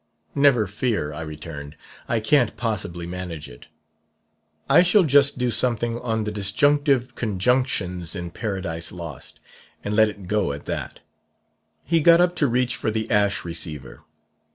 'Never 0.33 0.65
fear!' 0.65 1.13
I 1.13 1.21
returned; 1.21 1.75
'I 2.09 2.21
can't 2.21 2.57
possibly 2.57 3.05
manage 3.05 3.47
it. 3.47 3.67
I 4.67 4.81
shall 4.81 5.03
just 5.03 5.37
do 5.37 5.51
something 5.51 5.99
on 5.99 6.23
"The 6.23 6.31
Disjunctive 6.31 7.13
Conjunctions 7.13 8.15
in 8.15 8.31
'Paradise 8.31 8.91
Lost,'" 8.91 9.39
and 9.83 9.95
let 9.95 10.09
it 10.09 10.25
go 10.27 10.53
at 10.53 10.65
that!' 10.65 11.01
"He 11.83 12.01
got 12.01 12.19
up 12.19 12.35
to 12.37 12.47
reach 12.47 12.75
for 12.75 12.89
the 12.89 13.11
ash 13.11 13.45
receiver. 13.45 14.01